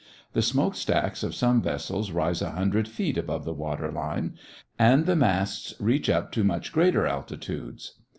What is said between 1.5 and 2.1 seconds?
vessels